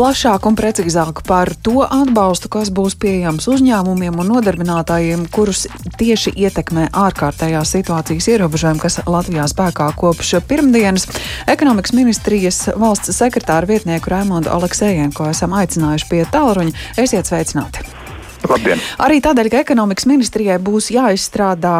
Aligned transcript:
plašāk 0.00 0.46
un 0.48 0.54
precīzāk 0.56 1.18
par 1.28 1.50
to 1.60 1.82
atbalstu, 1.84 2.48
kas 2.48 2.70
būs 2.72 2.94
pieejams 3.00 3.44
uzņēmumiem 3.52 4.16
un 4.22 4.30
nodarbinātājiem, 4.32 5.26
kurus 5.28 5.66
tieši 6.00 6.32
ietekmē 6.40 6.86
ārkārtējās 6.96 7.74
situācijas 7.76 8.30
ierobežojumi, 8.32 8.80
kas 8.80 9.02
Latvijā 9.04 9.44
spēkā 9.50 9.90
kopš 10.00 10.38
pirmdienas. 10.48 11.04
Ekonomikas 11.52 11.92
ministrijas 11.92 12.62
valsts 12.80 13.12
sekretāra 13.12 13.68
vietnieku 13.68 14.14
Raimondu 14.14 14.48
Aleksējienko 14.54 15.28
esam 15.34 15.52
aicinājuši 15.60 16.08
pie 16.08 16.22
tālruņa. 16.32 16.72
Esiet 17.04 17.28
sveicināti! 17.28 17.84
Labdien. 18.48 18.80
Arī 19.04 19.20
tādēļ, 19.20 19.52
ka 19.52 19.60
ekonomikas 19.66 20.08
ministrijai 20.08 20.56
būs 20.64 20.88
jāizstrādā 20.94 21.76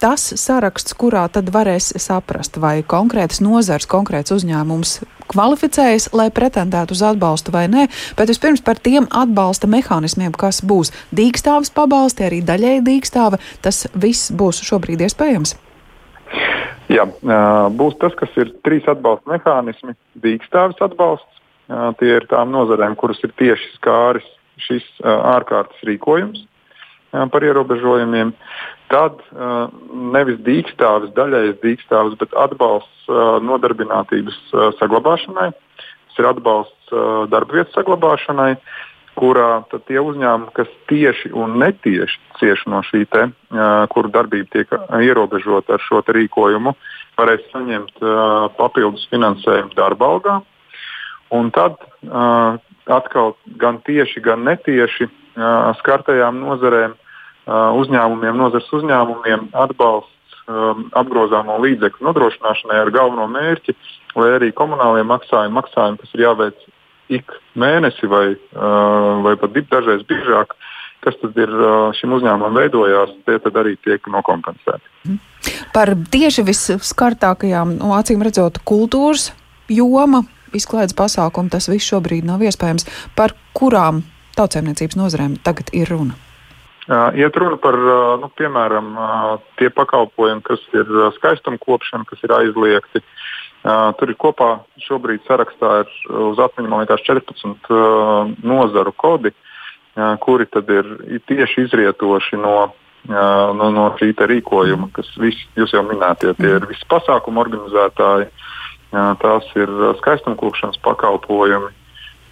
tas 0.00 0.22
saraksts, 0.40 0.94
kurā 0.98 1.26
tad 1.32 1.50
varēs 1.54 1.92
saprast, 2.00 2.58
vai 2.62 2.80
konkrētas 2.86 3.40
nozars, 3.44 3.88
konkrēts 3.90 4.34
uzņēmums 4.34 4.98
kvalificējas, 5.28 6.08
lai 6.16 6.28
pretendētu 6.34 6.96
uz 6.96 7.02
atbalstu 7.04 7.52
vai 7.54 7.66
nē, 7.70 7.86
bet 8.18 8.32
vispirms 8.32 8.62
par 8.64 8.80
tiem 8.80 9.08
atbalsta 9.10 9.68
mehānismiem, 9.70 10.32
kas 10.32 10.62
būs 10.64 10.92
dīkstāves 11.14 11.72
pabalsti, 11.74 12.26
arī 12.28 12.42
daļēji 12.46 12.84
dīkstāve, 12.86 13.40
tas 13.64 13.86
viss 13.94 14.32
būs 14.32 14.62
šobrīd 14.64 15.04
iespējams. 15.08 15.56
Jā, 16.88 17.04
būs 17.76 17.98
tas, 18.00 18.14
kas 18.16 18.32
ir 18.40 18.54
trīs 18.64 18.86
atbalsta 18.88 19.34
mehānismi. 19.34 19.92
Dīkstāves 20.24 20.80
atbalsts, 20.84 21.42
tie 22.00 22.14
ir 22.16 22.24
tām 22.30 22.54
nozarēm, 22.54 22.96
kuras 22.96 23.20
ir 23.26 23.34
tieši 23.36 23.74
skāris 23.76 24.28
šis 24.58 24.86
ārkārtas 25.04 25.84
rīkojums 25.86 26.46
par 27.10 27.44
ierobežojumiem. 27.44 28.34
Tad 28.88 29.20
nevis 30.14 30.38
dīkstāvis, 30.46 31.14
daļējas 31.16 31.58
dīkstāvis, 31.64 32.18
bet 32.20 32.34
atbalsts 32.40 33.08
nodarbinātības 33.44 34.38
saglabāšanai. 34.80 35.50
Tas 35.52 36.20
ir 36.20 36.28
atbalsts 36.30 36.94
darba 37.32 37.60
vietas 37.60 37.74
saglabāšanai, 37.76 38.54
kurā 39.18 39.64
tie 39.88 39.98
uzņēmumi, 39.98 40.54
kas 40.54 40.70
tieši 40.90 41.32
un 41.36 41.58
netieši 41.60 42.20
cieši 42.38 42.70
no 42.70 42.80
šī 42.86 43.02
te, 43.10 43.24
kuru 43.92 44.12
darbība 44.14 44.48
tiek 44.52 44.74
ierobežota 45.02 45.74
ar 45.76 45.82
šo 45.82 46.00
rīkojumu, 46.06 46.74
varēs 47.18 47.48
saņemt 47.52 47.98
papildus 48.56 49.08
finansējumu 49.10 49.74
darba 49.76 50.12
algā. 50.14 50.36
Un 51.34 51.50
tad 51.52 51.76
atkal 52.88 53.34
gan 53.60 53.82
tieši, 53.84 54.22
gan 54.24 54.46
netieši 54.48 55.10
skartajām 55.82 56.38
nozarēm 56.40 56.94
uzņēmumiem, 57.48 58.36
nozars 58.36 58.68
uzņēmumiem 58.76 59.50
atbalsts 59.56 60.40
um, 60.48 60.88
apgrozāmo 60.98 61.58
līdzekļu 61.64 62.08
nodrošināšanai 62.08 62.80
ar 62.82 62.90
galveno 62.94 63.28
mērķi, 63.32 63.76
lai 64.18 64.32
arī 64.38 64.50
komunālie 64.56 65.04
maksājumi, 65.08 65.56
maksājumi, 65.56 66.00
kas 66.02 66.16
ir 66.16 66.24
jāveic 66.26 66.66
ik 67.18 67.32
mēnesi 67.56 68.10
vai, 68.10 68.26
uh, 68.36 69.22
vai 69.24 69.34
pat 69.40 69.56
dažreiz 69.72 70.04
biežāk, 70.08 70.52
kas 71.04 71.16
tad 71.22 71.36
ir 71.40 71.52
uh, 71.52 71.88
šim 71.96 72.12
uzņēmumam 72.18 72.58
veidojās, 72.58 73.14
tie 73.24 73.38
arī 73.62 73.76
tiek 73.84 74.12
nokompensēti. 74.12 74.84
Mhm. 75.06 75.18
Par 75.72 75.94
tieši 76.12 76.44
visskartākajām, 76.48 77.78
no 77.80 77.94
acīm 77.96 78.24
redzot, 78.24 78.60
kultūras 78.66 79.30
joma, 79.72 80.24
izklaides 80.56 80.96
pasākumu, 80.96 81.52
tas 81.52 81.68
viss 81.70 81.88
šobrīd 81.88 82.26
nav 82.28 82.42
iespējams. 82.44 82.88
Par 83.16 83.36
kurām 83.56 84.02
tautsēmniecības 84.38 84.98
nozarēm 84.98 85.36
tagad 85.44 85.72
ir 85.76 85.92
runa? 85.92 86.27
Iet 86.88 87.36
runa 87.36 87.58
par, 87.60 87.76
nu, 88.22 88.30
piemēram, 88.38 88.94
tie 89.60 89.68
pakalpojumi, 89.68 90.40
kas 90.46 90.62
ir 90.72 90.88
skaistumkopšana, 91.18 92.06
kas 92.08 92.22
ir 92.24 92.32
aizliegti. 92.32 93.02
Tur 93.98 94.08
ir 94.08 94.16
kopā 94.16 94.48
šobrīd 94.86 95.26
sarakstā 95.28 95.82
ir 95.82 95.90
uz 96.30 96.40
liekas, 96.40 97.04
14 97.04 97.68
nozaru 98.40 98.94
kodi, 98.96 99.34
kuri 100.24 100.46
tad 100.48 100.70
ir 100.72 100.88
tieši 101.28 101.66
izrietoši 101.66 102.40
no, 102.40 102.70
no, 103.10 103.68
no 103.74 103.84
šī 104.00 104.14
rīkojuma, 104.32 104.88
kas 104.96 105.10
visi, 105.20 105.44
jūs 105.58 105.74
jau 105.76 105.84
minētie, 105.84 106.32
tie 106.40 106.54
ir 106.56 106.68
visi 106.70 106.88
pasākumu 106.88 107.42
organizētāji, 107.44 108.30
tās 108.94 109.52
ir 109.60 109.74
skaistumkopšanas 110.00 110.80
pakalpojumi. 110.86 111.74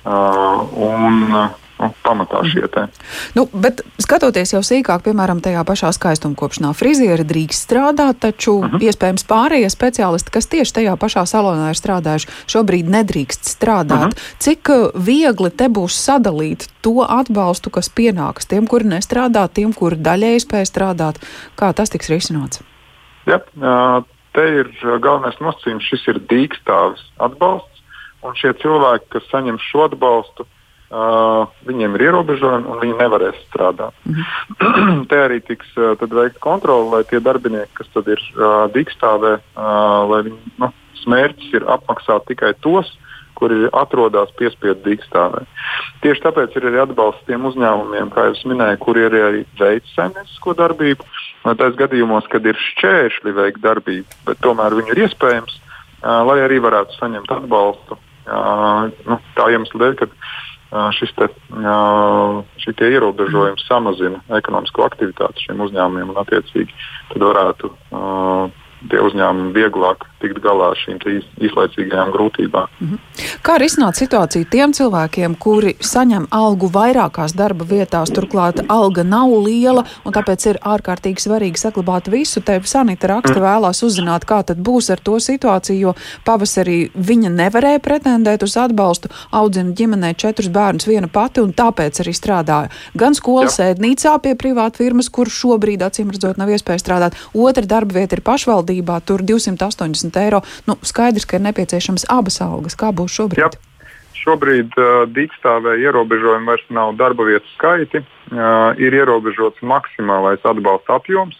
Un, 0.06 1.36
nu, 1.80 1.90
pamatā 2.04 2.42
šie 2.48 2.66
te. 2.72 2.86
Nu, 3.36 3.46
bet 3.52 3.82
skatoties 4.02 4.54
jau 4.54 4.62
sīkāk, 4.64 5.04
piemēram, 5.06 5.42
tajā 5.44 5.62
pašā 5.68 5.92
skaistumkopšanā, 5.96 6.72
frizieri 6.76 7.26
drīkst 7.26 7.66
strādāt, 7.68 8.20
taču 8.24 8.58
mhm. 8.62 8.76
-huh. 8.76 8.86
iespējams 8.88 9.26
pārējie 9.28 9.70
speciālisti, 9.72 10.32
kas 10.32 10.50
tieši 10.52 10.76
tajā 10.80 10.96
pašā 10.96 11.26
salonā 11.26 11.70
ir 11.72 11.80
strādājuši, 11.80 12.30
šobrīd 12.46 12.90
nedrīkst 12.96 13.52
strādāt. 13.56 14.10
Mhm. 14.10 14.16
-huh. 14.16 14.34
Cik 14.38 14.68
uh, 14.68 14.90
viegli 14.94 15.50
te 15.50 15.68
būs 15.68 15.98
sadalīt 16.00 16.68
to 16.80 17.04
atbalstu, 17.08 17.70
kas 17.70 17.90
pienāks 17.90 18.46
tiem, 18.46 18.66
kuri 18.66 18.84
nestrādā, 18.84 19.48
tiem, 19.48 19.72
kuri 19.72 19.96
daļēji 19.96 20.44
spēj 20.46 20.64
strādāt? 20.64 21.20
Kā 21.56 21.72
tas 21.72 21.90
tiks 21.90 22.10
risināts? 22.10 22.62
Jā, 23.26 23.40
te 24.32 24.44
ir 24.60 24.70
galvenais 25.02 25.38
nosacījums, 25.42 25.88
šis 25.90 26.04
ir 26.12 26.20
dīkstāvis 26.30 27.02
atbalsts, 27.18 27.82
un 28.22 28.36
šie 28.38 28.52
cilvēki, 28.62 29.08
kas 29.16 29.26
saņem 29.32 29.58
šo 29.58 29.88
atbalstu, 29.88 30.46
Uh, 30.86 31.48
viņiem 31.66 31.96
ir 31.96 32.04
ierobežojumi 32.04 32.68
un 32.70 32.78
viņi 32.78 32.92
nevarēs 33.00 33.38
strādāt. 33.48 33.94
Mm 34.06 34.20
-hmm. 34.62 35.06
Te 35.10 35.16
arī 35.18 35.40
tiks 35.42 35.66
uh, 35.74 35.98
veikta 35.98 36.38
kontrole, 36.38 36.90
lai 36.90 37.02
tie 37.04 37.18
darbinieki, 37.18 37.74
kas 37.74 38.06
ir 38.06 38.22
uh, 38.38 38.70
dīkstāvē, 38.70 39.32
uh, 39.34 40.10
lai 40.10 40.20
viņi, 40.28 40.38
nu, 40.62 40.70
smērķis 41.02 41.58
ir 41.58 41.66
apmaksāt 41.66 42.26
tikai 42.30 42.54
tos, 42.60 42.86
kuri 43.34 43.66
atrodas 43.72 44.30
piespiedu 44.38 44.80
dīkstāvē. 44.86 45.42
Tieši 46.04 46.22
tāpēc 46.22 46.56
ir 46.56 46.70
arī 46.70 46.80
atbalsts 46.84 47.26
tiem 47.26 47.44
uzņēmumiem, 47.50 48.10
kā 48.14 48.30
jau 48.30 48.50
minēju, 48.52 48.78
kuri 48.78 49.06
ir 49.08 49.18
arī 49.26 49.44
veids 49.58 49.92
saimniecisko 49.98 50.54
darbību. 50.54 51.04
Tās 51.46 51.74
gadījumos, 51.78 52.26
kad 52.30 52.46
ir 52.46 52.54
šķēršļi 52.54 53.32
veikt 53.36 53.60
darbību, 53.62 54.06
bet 54.26 54.38
tomēr 54.38 54.74
viņi 54.78 54.94
ir 54.94 55.02
iespējams, 55.06 55.58
uh, 55.58 56.22
lai 56.30 56.40
arī 56.46 56.62
varētu 56.62 56.94
saņemt 57.00 57.30
atbalstu. 57.40 57.98
Uh, 58.26 58.90
nu, 59.06 59.20
tā 59.36 59.50
iemesla 59.54 59.82
dēļ, 59.82 59.98
ka 60.00 60.06
šis 60.96 61.12
te, 61.16 61.28
šie 62.62 62.74
ierobežojumi 62.90 63.62
samazina 63.64 64.20
ekonomisko 64.38 64.84
aktivitāti 64.86 65.46
šiem 65.46 65.62
uzņēmumiem 65.66 66.12
un 66.12 66.22
attiecīgi 66.22 66.72
tad 67.12 67.26
varētu 67.28 67.72
tie 68.90 69.00
uzņēmumi 69.02 69.54
vieglāk 69.56 70.06
tikt 70.22 70.40
galā 70.44 70.70
ar 70.72 70.78
šīm 70.80 70.98
īslaicīgajām 71.44 72.12
grūtībām. 72.14 72.66
-hmm. 72.80 72.98
Kā 73.42 73.58
risināt 73.58 73.98
situāciju 74.00 74.48
tiem 74.50 74.72
cilvēkiem, 74.72 75.36
kuri 75.38 75.74
saņem 75.80 76.26
algu 76.30 76.70
vairākās 76.72 77.36
darba 77.36 77.64
vietās, 77.64 78.10
turklāt 78.10 78.64
alga 78.68 79.02
nav 79.04 79.30
liela, 79.46 79.84
un 80.04 80.12
tāpēc 80.12 80.46
ir 80.50 80.58
ārkārtīgi 80.62 81.20
svarīgi 81.26 81.60
saglabāt 81.60 82.10
visu? 82.10 82.40
Te 82.40 82.60
Sanita 82.64 83.06
raksta 83.06 83.40
vēlās 83.40 83.82
uzzināt, 83.82 84.24
kā 84.24 84.42
tad 84.42 84.58
būs 84.58 84.90
ar 84.92 84.98
to 84.98 85.20
situāciju, 85.20 85.78
jo 85.80 85.94
pavasarī 86.24 86.90
viņa 86.94 87.30
nevarēja 87.30 87.78
pretendēt 87.78 88.42
uz 88.42 88.56
atbalstu, 88.56 89.08
audzina 89.30 89.72
ģimenē 89.72 90.14
četrus 90.16 90.48
bērnus 90.48 90.86
viena 90.86 91.08
pati, 91.08 91.40
un 91.40 91.52
tāpēc 91.52 92.00
arī 92.00 92.12
strādāja 92.16 92.70
gan 92.94 93.14
skolas 93.14 93.58
ēdnīcā 93.60 94.16
pie 94.22 94.34
privāta 94.34 94.80
firmas, 94.82 95.08
kur 95.08 95.30
šobrīd, 95.30 95.84
acīm 95.86 96.10
redzot, 96.14 96.36
nav 96.40 96.50
iespēja 96.54 96.82
strādāt. 96.82 97.16
Otra 97.34 97.66
darba 97.66 98.00
vieta 98.00 98.16
ir 98.16 98.22
pašvaldībā, 98.76 99.00
tur 99.04 99.22
280 99.22 100.16
eiro. 100.20 100.42
Nu, 100.66 100.76
skaidrs, 100.82 101.26
ka 101.26 101.36
ir 101.36 101.44
nepieciešams 101.46 102.06
abas 102.08 102.40
algas. 102.40 102.76
Kā 102.76 102.92
būs 102.92 103.12
šobrīd? 103.12 103.40
Jā. 103.40 103.50
Šobrīd 104.16 104.72
uh, 104.74 105.06
dīkstāvē 105.06 105.76
ierobežojumi 105.78 106.46
vairs 106.46 106.64
nav 106.70 106.96
darba 106.96 107.24
vietu 107.24 107.46
skaiti. 107.54 108.02
Uh, 108.32 108.74
ir 108.80 108.92
ierobežots 108.92 109.62
maksimālais 109.62 110.42
atbalsta 110.42 110.96
apjoms. 110.96 111.36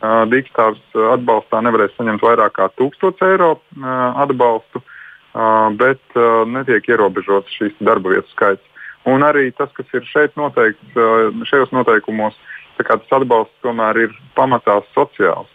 Uh, 0.00 0.24
Dīkstāvs 0.30 0.80
atbalstā 1.16 1.60
nevarēs 1.60 1.96
saņemt 1.96 2.22
vairāk 2.22 2.54
kā 2.56 2.68
1000 2.78 3.24
eiro 3.26 3.56
uh, 3.58 4.22
atbalstu, 4.22 4.80
uh, 4.80 5.68
bet 5.74 6.00
uh, 6.14 6.46
netiek 6.46 6.86
ierobežots 6.88 7.50
šīs 7.58 7.74
darba 7.80 8.14
vietu 8.14 8.30
skaits. 8.30 8.64
Un 9.08 9.24
arī 9.24 9.50
tas, 9.56 9.72
kas 9.74 9.88
ir 9.96 10.06
šeit 10.06 10.36
noteikts, 10.38 10.94
uh, 10.94 11.32
šajos 11.50 11.72
noteikumos, 11.74 12.36
tas 12.78 13.16
atbalsts 13.18 13.64
tomēr 13.64 14.06
ir 14.06 14.14
pamatā 14.38 14.78
sociāls. 14.94 15.50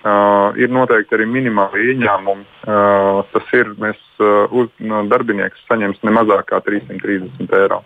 Uh, 0.00 0.56
ir 0.56 0.70
noteikti 0.72 1.12
arī 1.12 1.26
minimāli 1.28 1.90
ieņēmumi. 1.92 2.44
Uh, 2.64 3.20
tas 3.34 3.50
ir, 3.52 3.74
mēs 3.76 3.98
uh, 4.16 4.48
uz, 4.48 4.70
no 4.80 5.02
darbinieks 5.10 5.60
saņems 5.68 6.00
ne 6.08 6.14
mazāk 6.16 6.46
kā 6.48 6.62
330 6.64 7.52
eiro. 7.58 7.82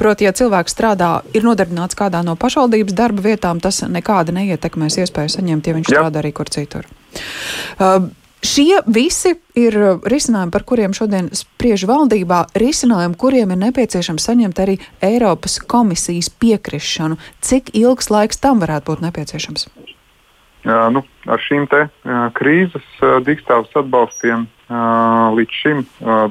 Proti, 0.00 0.24
ja 0.24 0.32
cilvēks 0.34 0.72
strādā, 0.74 1.10
ir 1.36 1.44
nodarbināts 1.44 1.98
kādā 1.98 2.24
no 2.24 2.38
pašvaldības 2.40 2.96
darba 2.96 3.22
vietām, 3.28 3.60
tas 3.62 3.82
nekādi 3.84 4.32
neietekmēs 4.34 4.96
iespēju 5.04 5.36
saņemt, 5.36 5.68
ja 5.68 5.76
viņš 5.76 5.92
Jā. 5.92 6.00
strādā 6.00 6.24
arī 6.24 6.32
kur 6.34 6.50
citur. 6.50 6.88
Uh, 7.76 8.08
Šie 8.44 8.82
visi 8.92 9.30
ir 9.56 9.76
risinājumi, 10.04 10.52
par 10.52 10.66
kuriem 10.68 10.92
šodien 10.92 11.30
spriež 11.32 11.86
valdībā, 11.88 12.42
risinājumi, 12.60 13.16
kuriem 13.16 13.54
ir 13.54 13.60
nepieciešams 13.62 14.26
saņemt 14.28 14.60
arī 14.60 14.74
Eiropas 15.00 15.56
komisijas 15.64 16.28
piekrišanu. 16.28 17.16
Cik 17.40 17.72
ilgs 17.80 18.12
laiks 18.12 18.42
tam 18.44 18.60
varētu 18.60 18.90
būt 18.90 19.06
nepieciešams? 19.06 19.64
Nu, 20.64 21.04
ar 21.28 21.42
šīm 21.44 21.66
te, 21.68 21.86
krīzes 22.36 22.86
dīkstāvus 23.26 23.74
atbalstiem 23.82 24.46
Līdz 25.34 25.56
šim 25.60 25.82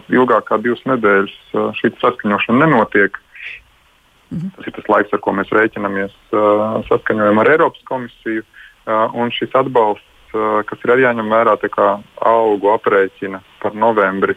ilgāk 0.10 0.48
kā 0.50 0.58
divas 0.58 0.82
nedēļas 0.90 1.36
šī 1.78 1.92
saskaņošana 2.02 2.66
nenotiek. 2.66 3.20
Mhm. 4.34 4.48
Tas 4.56 4.68
ir 4.68 4.74
tas 4.74 4.90
laiks, 4.90 5.14
ar 5.14 5.20
ko 5.22 5.34
mēs 5.38 5.52
rēķinamies, 5.54 6.16
saskaņojam 6.90 7.40
ar 7.40 7.52
Eiropas 7.54 7.84
komisiju. 7.86 8.44
Un 9.14 9.30
šis 9.32 9.54
atbalsts, 9.54 10.34
kas 10.34 10.82
ir 10.84 10.92
arī 10.92 11.06
jāņem 11.06 11.30
vērā, 11.30 11.54
kā 11.70 12.02
algu 12.26 12.74
aprēķina 12.74 13.44
par 13.62 13.78
novembri 13.78 14.36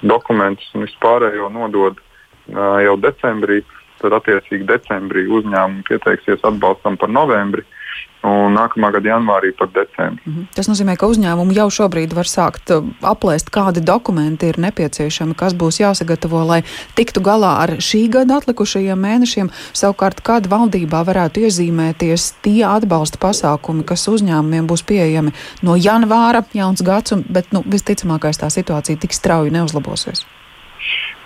dokumentus 0.00 0.72
un 0.74 0.86
vispārējo 0.88 1.50
nodod 1.52 2.00
jau 2.48 2.96
decembrī. 2.96 3.60
Tad, 4.00 4.14
attiecīgi, 4.16 4.64
decembrī 4.64 5.26
uzņēmumi 5.28 5.84
pieteiksies 5.84 6.40
atbalstam 6.48 6.96
par 6.96 7.10
novembri. 7.12 7.60
Uh, 7.60 7.79
un 8.26 8.52
nākamā 8.52 8.90
gada 8.92 9.14
janvārī 9.14 9.52
par 9.56 9.70
decembri. 9.72 10.22
Mm 10.26 10.32
-hmm. 10.32 10.46
Tas 10.54 10.68
nozīmē, 10.68 10.96
ka 10.96 11.06
uzņēmumi 11.06 11.56
jau 11.56 11.68
šobrīd 11.70 12.14
var 12.14 12.28
sākt 12.28 12.70
uh, 12.70 12.84
aplēst, 13.02 13.50
kādi 13.50 13.80
dokumenti 13.80 14.46
ir 14.48 14.58
nepieciešami, 14.58 15.34
kas 15.34 15.54
būs 15.54 15.80
jāsagatavo, 15.80 16.44
lai 16.46 16.62
tiktu 16.94 17.20
galā 17.20 17.52
ar 17.62 17.70
šī 17.70 18.08
gada 18.10 18.36
atlikušajiem 18.36 19.00
mēnešiem. 19.00 19.50
Savukārt, 19.72 20.20
kāda 20.20 20.48
valdībā 20.48 21.04
varētu 21.04 21.40
iezīmēties 21.40 22.34
tie 22.42 22.64
atbalsta 22.64 23.18
pasākumi, 23.18 23.84
kas 23.84 24.08
uzņēmumiem 24.08 24.66
būs 24.66 24.84
pieejami 24.84 25.32
no 25.62 25.76
janvāra, 25.76 26.44
jauns 26.52 26.82
gads, 26.82 27.12
un, 27.12 27.24
bet 27.28 27.52
nu, 27.52 27.62
visticamākais 27.66 28.40
tā 28.40 28.50
situācija 28.50 29.00
tik 29.00 29.12
strauji 29.12 29.50
neuzlabosies. 29.50 30.26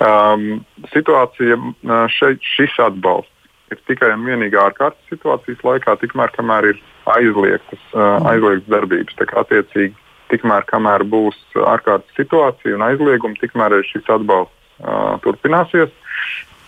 Um, 0.02 0.64
situācija 0.93 1.55
uh, 1.56 2.06
šeit, 2.11 2.38
šis 2.43 2.79
atbalsts 2.79 3.34
ir 3.73 3.81
tikai 3.89 4.13
un 4.15 4.25
vienīgi 4.27 4.59
ārkārtas 4.61 5.13
situācijas 5.13 5.63
laikā, 5.67 5.97
tikmēr 6.01 6.33
kamēr 6.35 6.71
ir 6.73 6.81
aizliegtas, 7.15 7.81
uh, 7.95 8.19
aizliegtas 8.31 8.71
darbības. 8.73 9.19
Attiecīgi, 9.45 9.95
tikmēr 10.33 10.67
kamēr 10.69 11.07
būs 11.09 11.39
ārkārtas 11.61 12.19
situācija 12.19 12.77
un 12.77 12.87
aizliegumi, 12.89 13.41
tikmēr 13.41 13.79
šis 13.89 14.09
atbalsts 14.17 14.81
uh, 14.83 15.17
turpināsies. 15.25 15.93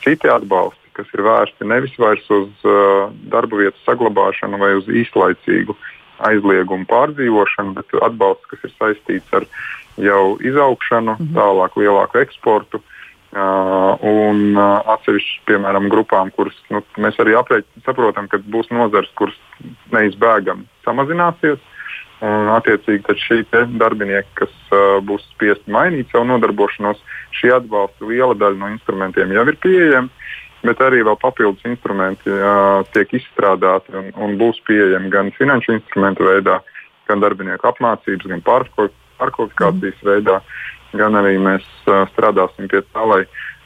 Citi 0.05 0.31
atbalsti, 0.31 0.93
kas 0.97 1.09
ir 1.17 1.25
vērsti 1.27 1.69
nevis 1.69 1.95
vairs 2.01 2.27
uz 2.31 2.67
uh, 2.69 3.13
darba 3.33 3.63
vietas 3.65 3.83
saglabāšanu 3.89 4.61
vai 4.63 4.75
uz 4.79 4.89
īslaicīgu 4.89 5.77
aizliegumu 6.27 6.87
pārdzīvošanu, 6.89 7.75
bet 7.77 7.97
atbalsts, 8.07 8.47
kas 8.53 8.63
ir 8.65 8.77
saistīts 8.79 9.35
ar 9.37 9.45
jau 10.01 10.37
izaugšanu, 10.45 11.17
mhm. 11.19 11.35
tālāk 11.37 11.77
lielāku 11.81 12.23
eksportu. 12.25 12.81
Uh, 12.81 12.96
Uh, 13.35 13.99
un 14.07 14.55
uh, 14.55 14.87
atsevišķi, 14.95 15.41
piemēram, 15.51 15.89
grupām, 15.91 16.31
kuras 16.33 16.55
nu, 16.73 16.79
mēs 17.03 17.19
arī 17.21 17.35
aprēķinām, 17.37 17.83
saprotam, 17.85 18.29
ka 18.31 18.39
būs 18.55 18.71
nozars, 18.71 19.11
kuras 19.19 19.35
neizbēgami 19.93 20.63
samazināsies. 20.87 21.59
Un, 22.25 22.47
attiecīgi, 22.55 23.17
šī 23.21 23.43
darbinieki, 23.77 24.31
kas 24.39 24.53
uh, 24.71 25.03
būs 25.05 25.27
spiesti 25.35 25.75
mainīt 25.75 26.09
savu 26.15 26.31
nodarbošanos, 26.31 27.03
šī 27.37 27.51
atbalsta 27.59 28.09
liela 28.09 28.39
daļa 28.39 28.57
no 28.63 28.71
instrumentiem 28.73 29.35
jau 29.37 29.45
ir 29.51 29.59
pieejama, 29.61 30.31
bet 30.63 30.81
arī 30.87 31.03
vēl 31.05 31.19
papildus 31.21 31.67
instrumenti 31.69 32.33
uh, 32.33 32.87
tiek 32.95 33.13
izstrādāti 33.19 33.93
un, 34.01 34.15
un 34.17 34.39
būs 34.41 34.63
pieejami 34.71 35.13
gan 35.13 35.29
finanšu 35.37 35.77
instrumentu 35.77 36.25
veidā, 36.31 36.63
gan 37.11 37.21
darbinieku 37.21 37.69
apmācības, 37.69 38.31
gan 38.33 38.47
pārkvalifikācijas 38.49 40.01
mm. 40.01 40.09
veidā. 40.15 40.41
Uh, 40.41 40.76
gan 41.01 41.19
arī 41.19 41.37
mēs 41.43 41.67
strādāsim 42.13 42.71
pie 42.73 42.83
tā, 42.93 43.05
lai 43.07 43.23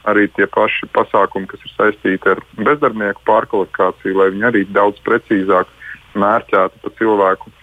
arī 0.09 0.27
tie 0.35 0.47
paši 0.49 0.89
pasākumi, 0.95 1.49
kas 1.49 1.63
ir 1.65 1.73
saistīti 1.75 2.31
ar 2.31 2.41
bezdarbnieku 2.57 3.21
pārkvalifikāciju, 3.27 4.17
lai 4.17 4.29
viņi 4.33 4.47
arī 4.49 4.63
daudz 4.73 5.01
precīzāk 5.05 5.69
mērķētu 6.17 6.81
pa 6.83 6.93
cilvēku 6.99 7.53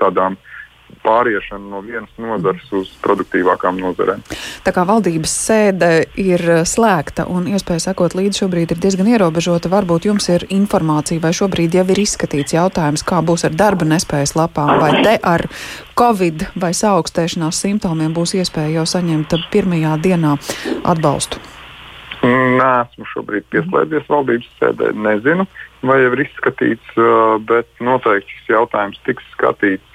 tādām 0.00 0.36
pāriešanu 1.02 1.70
no 1.72 1.80
vienas 1.84 2.10
nozares 2.20 2.66
uz 2.76 2.90
produktīvākām 3.04 3.80
nozarēm. 3.82 4.22
Tā 4.66 4.74
kā 4.74 4.84
valdības 4.88 5.34
sēde 5.46 5.90
ir 6.20 6.44
slēgta 6.68 7.26
un 7.30 7.48
iespēja 7.52 7.88
sekot 7.88 8.16
līdzi 8.18 8.44
šobrīd 8.44 8.74
ir 8.74 8.82
diezgan 8.82 9.10
ierobežota, 9.12 9.70
varbūt 9.72 10.10
jums 10.10 10.28
ir 10.32 10.46
informācija, 10.54 11.22
vai 11.22 11.32
šobrīd 11.36 11.78
jau 11.78 11.86
ir 11.94 12.02
izskatīts 12.04 12.56
jautājums, 12.56 13.06
kā 13.06 13.22
būs 13.24 13.46
ar 13.48 13.56
darba 13.56 13.88
nespējas 13.88 14.36
lapām, 14.38 14.76
vai 14.82 15.02
te 15.02 15.16
ar 15.22 15.46
covid 15.98 16.48
vai 16.58 16.74
saaugstēšanās 16.76 17.64
simptomiem 17.64 18.14
būs 18.16 18.36
iespēja 18.38 18.80
jau 18.80 18.86
saņemt 18.96 19.34
pirmajā 19.52 19.96
dienā 20.02 20.36
atbalstu. 20.88 21.42
Nē, 22.22 22.70
esmu 22.84 23.06
šobrīd 23.10 23.48
pieslēdzies 23.50 24.04
valdības 24.06 24.50
sēdē. 24.60 24.92
Nezinu, 24.94 25.46
vai 25.82 25.96
jau 26.04 26.12
ir 26.14 26.22
izskatīts, 26.22 26.92
bet 27.48 27.82
noteikti 27.82 28.36
šis 28.36 28.52
jautājums 28.54 29.00
tiks 29.08 29.26
skatīts 29.34 29.91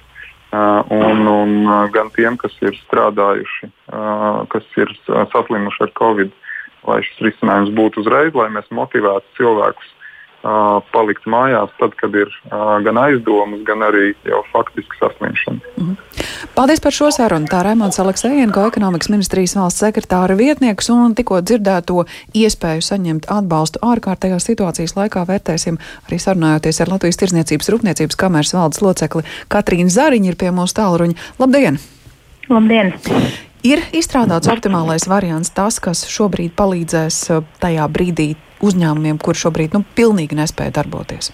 Un, 0.52 1.28
un 1.28 1.68
gan 1.92 2.10
tiem, 2.16 2.38
kas 2.40 2.54
ir 2.64 2.76
strādājuši, 2.86 3.68
kas 4.54 4.78
ir 4.80 4.94
saslimuši 5.34 5.84
ar 5.84 5.92
covid, 6.00 6.32
lai 6.88 7.02
šis 7.04 7.24
risinājums 7.26 7.74
būtu 7.76 8.04
uzreiz, 8.04 8.36
lai 8.38 8.48
mēs 8.56 8.70
motivētu 8.72 9.28
cilvēkus 9.40 9.92
palikt 10.94 11.26
mājās, 11.26 11.72
tad, 11.80 11.96
kad 12.00 12.14
ir 12.16 12.32
gan 12.86 12.98
aizdomas, 13.02 13.64
gan 13.68 13.84
arī 13.84 14.14
jau 14.28 14.44
faktiski 14.54 15.00
saslimšana. 15.00 15.60
Mm 15.78 15.88
-hmm. 15.88 16.08
Paldies 16.56 16.80
par 16.80 16.92
šo 16.92 17.12
sarunu. 17.12 17.46
Tā 17.46 17.64
Raimons 17.64 18.00
Aleksējienko, 18.00 18.68
ekonomikas 18.68 19.10
ministrijas 19.10 19.56
valsts 19.56 19.84
sekretāra 19.84 20.38
vietnieks, 20.38 20.90
un 20.90 21.16
tikko 21.16 21.42
dzirdēto 21.42 22.06
iespēju 22.34 22.82
saņemt 22.82 23.28
atbalstu 23.30 23.80
ārkārtējās 23.82 24.48
situācijas 24.50 24.96
laikā 24.96 25.26
vērtēsim 25.28 25.78
arī 26.08 26.20
sarunājoties 26.20 26.82
ar 26.82 26.90
Latvijas 26.96 27.18
Tirzniecības 27.18 27.70
Rūpniecības 27.70 28.16
kameras 28.16 28.54
valdes 28.54 28.82
locekli 28.82 29.24
Katrīnu 29.48 29.90
Zariņu 29.90 30.34
ir 30.34 30.36
pie 30.36 30.52
mūsu 30.52 30.80
tālruņa. 30.82 31.14
Labdien! 31.40 31.80
Labdien! 32.50 32.94
Ir 33.64 33.82
izstrādāts 33.92 34.50
optimālais 34.50 35.08
variants, 35.10 35.50
tas, 35.50 35.80
kas 35.80 36.06
šobrīd 36.08 36.54
palīdzēs 36.56 37.24
tajā 37.60 37.88
brīdī 37.92 38.36
uzņēmumiem, 38.64 39.20
kur 39.22 39.38
šobrīd 39.38 39.78
nu, 39.78 39.84
pilnīgi 39.98 40.38
nespēja 40.38 40.76
darboties? 40.80 41.34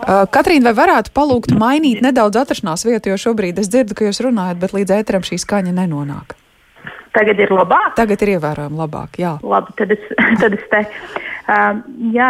Katrīna, 0.00 0.70
vai 0.70 0.76
varētu 0.78 1.12
palūgt 1.14 1.52
mainīt 1.58 2.00
nedaudz 2.04 2.38
atrašanās 2.40 2.86
vietu, 2.88 3.12
jo 3.12 3.18
šobrīd 3.20 3.58
es 3.60 3.68
dzirdu, 3.72 3.96
ka 3.96 4.06
jūs 4.06 4.22
runājat, 4.24 4.60
bet 4.62 4.72
līdz 4.76 4.94
ēteram 5.00 5.26
šī 5.26 5.40
skaņa 5.42 5.74
nenonāk. 5.76 6.36
Tagad 7.10 7.40
ir 7.42 7.50
labāk. 7.50 7.94
Tagad 7.98 8.22
ir 8.22 8.36
ievērojami 8.36 8.78
labāk. 8.78 9.18
Jā, 9.18 9.34
Labi, 9.42 9.74
tad 9.78 9.94
es, 9.96 10.02
tad 10.42 10.54
es 10.54 10.62
te. 10.70 10.84
Uh, 11.50 11.80
jā, 12.14 12.28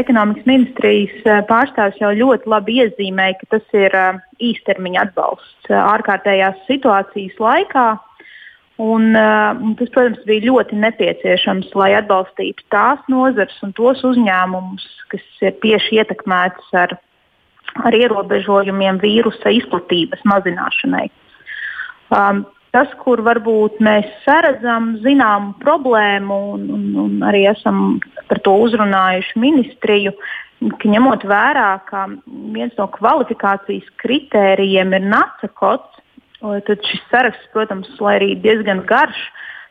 ekonomikas 0.00 0.48
ministrijas 0.48 1.44
pārstāvs 1.46 2.00
jau 2.02 2.10
ļoti 2.18 2.50
labi 2.50 2.80
iezīmēja, 2.82 3.36
ka 3.38 3.56
tas 3.56 3.76
ir 3.78 3.94
uh, 3.94 4.18
īstermiņa 4.42 5.04
atbalsts 5.06 5.70
uh, 5.70 5.78
ārkārtējās 5.94 6.64
situācijas 6.66 7.38
laikā. 7.38 7.86
Un, 8.76 9.14
uh, 9.16 9.56
un 9.56 9.72
tas, 9.78 9.88
protams, 9.88 10.20
bija 10.28 10.50
ļoti 10.50 10.76
nepieciešams, 10.76 11.70
lai 11.80 11.94
atbalstītu 11.96 12.66
tās 12.72 13.00
nozares 13.08 13.56
un 13.64 13.72
tos 13.76 14.02
uzņēmumus, 14.04 14.84
kas 15.12 15.24
ir 15.40 15.56
tieši 15.62 16.02
ietekmētas 16.02 16.74
ar, 16.76 16.92
ar 17.88 17.96
ierobežojumiem 17.96 19.00
vīrusa 19.00 19.54
izplatības 19.56 20.20
mazināšanai. 20.28 21.06
Um, 22.12 22.44
tas, 22.76 22.92
kur 23.00 23.24
varbūt 23.24 23.80
mēs 23.80 24.12
saredzam 24.26 24.98
zināmu 25.00 25.54
problēmu, 25.64 26.40
un, 26.58 26.68
un, 26.76 26.86
un 27.06 27.24
arī 27.24 27.46
esam 27.48 28.02
par 28.28 28.42
to 28.44 28.58
uzrunājuši 28.66 29.40
ministriju, 29.40 30.12
ka 30.80 30.92
ņemot 30.92 31.24
vērā, 31.28 31.70
ka 31.88 32.06
viens 32.52 32.76
no 32.76 32.90
kvalifikācijas 32.92 33.88
kritērijiem 34.04 34.92
ir 34.98 35.08
nacakots, 35.08 35.95
Tad 36.40 36.84
šis 36.84 37.04
saraksts, 37.10 37.48
protams, 37.54 37.88
lai 38.02 38.18
arī 38.18 38.34
diezgan 38.42 38.82
garš, 38.88 39.18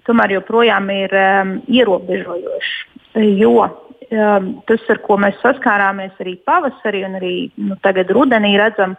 tomēr 0.05 0.37
joprojām 0.39 0.89
ir 0.93 1.13
um, 1.17 1.55
ierobežojošs. 1.69 2.73
Jo 3.37 3.53
um, 3.65 4.49
tas, 4.67 4.85
ar 4.91 5.01
ko 5.05 5.17
mēs 5.21 5.37
saskārāmies 5.43 6.17
arī 6.21 6.37
pavasarī 6.47 7.05
un 7.07 7.17
arī 7.19 7.35
nu, 7.57 7.77
tagad 7.85 8.11
rudenī, 8.13 8.55
redzam, 8.59 8.95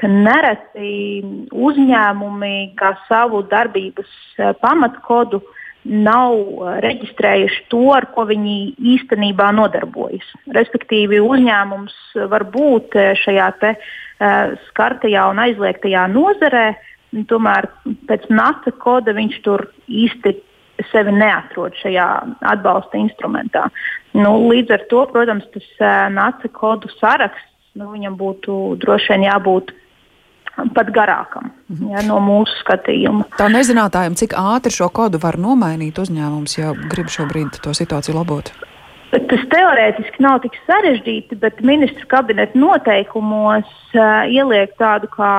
ka 0.00 0.08
nereti 0.10 1.20
uzņēmumi 1.50 2.54
kā 2.78 2.94
savu 3.08 3.42
darbības 3.50 4.10
uh, 4.10 4.52
pamatkodu 4.62 5.42
nav 5.84 6.36
uh, 6.36 6.76
reģistrējuši 6.84 7.66
to, 7.72 7.82
ar 7.96 8.06
ko 8.14 8.26
viņi 8.30 8.56
īstenībā 8.94 9.50
nodarbojas. 9.56 10.26
Respektīvi, 10.56 11.20
uzņēmums 11.24 11.98
var 12.32 12.46
būt 12.54 12.96
uh, 12.98 13.12
šajā 13.18 13.50
te, 13.62 13.74
uh, 13.76 14.54
skartajā 14.70 15.26
un 15.34 15.42
aizliegtajā 15.46 16.06
nozarē, 16.14 16.70
Tomēr 17.30 17.66
pēc 18.06 18.28
NASA 18.30 18.72
koda 18.78 19.14
viņš 19.16 19.40
tur 19.42 19.66
īsti 19.88 20.36
sevi 20.92 21.12
neatrod 21.12 21.74
šajā 21.80 22.06
atbalsta 22.52 23.00
instrumentā. 23.00 23.66
Nu, 24.16 24.36
līdz 24.48 24.76
ar 24.76 24.84
to, 24.92 25.04
protams, 25.10 25.48
tas 25.52 25.66
NASA 26.14 26.48
kodu 26.54 26.88
saraksts 27.00 27.50
nu, 27.78 27.90
viņam 27.92 28.16
būtu 28.18 28.56
droši 28.82 29.14
vien 29.14 29.28
jābūt 29.28 29.74
pat 30.74 30.90
garākam 30.92 31.52
mhm. 31.70 31.92
ja, 31.92 32.02
no 32.08 32.18
mūsu 32.24 32.56
skatījuma. 32.64 33.28
Tā 33.38 33.46
nezinātājiem, 33.52 34.16
cik 34.18 34.34
ātri 34.38 34.74
šo 34.74 34.90
kodu 34.92 35.20
var 35.22 35.38
nomainīt 35.40 36.00
uzņēmums, 36.02 36.58
ja 36.58 36.74
grib 36.90 37.12
šobrīd 37.12 37.62
to 37.64 37.74
situāciju 37.76 38.18
labot? 38.18 38.52
Tas 39.10 39.42
teorētiski 39.50 40.22
nav 40.22 40.38
tik 40.44 40.54
sarežģīti, 40.68 41.38
bet 41.42 41.58
ministru 41.66 42.06
kabineta 42.10 42.58
noteikumos 42.58 43.66
uh, 43.96 44.28
ieliek 44.30 44.76
tādu 44.78 45.10
kā, 45.10 45.32